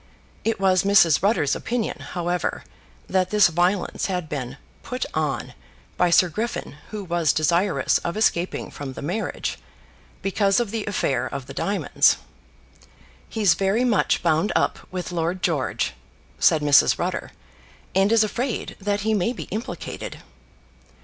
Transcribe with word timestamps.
It 0.43 0.59
was 0.59 0.81
Mrs. 0.81 1.21
Rutter's 1.21 1.55
opinion, 1.55 1.99
however, 1.99 2.63
that 3.07 3.29
this 3.29 3.49
violence 3.49 4.07
had 4.07 4.27
been 4.27 4.57
"put 4.81 5.05
on" 5.13 5.53
by 5.95 6.09
Sir 6.09 6.27
Griffin, 6.27 6.77
who 6.89 7.03
was 7.03 7.31
desirous 7.31 7.99
of 7.99 8.17
escaping 8.17 8.71
from 8.71 8.93
the 8.93 9.03
marriage 9.03 9.59
because 10.23 10.59
of 10.59 10.71
the 10.71 10.85
affair 10.87 11.27
of 11.27 11.45
the 11.45 11.53
diamonds. 11.53 12.17
"He's 13.29 13.53
very 13.53 13.83
much 13.83 14.23
bound 14.23 14.51
up 14.55 14.79
with 14.91 15.11
Lord 15.11 15.43
George," 15.43 15.93
said 16.39 16.63
Mrs. 16.63 16.97
Rutter, 16.97 17.29
"and 17.93 18.11
is 18.11 18.23
afraid 18.23 18.75
that 18.81 19.01
he 19.01 19.13
may 19.13 19.33
be 19.33 19.43
implicated." 19.51 20.17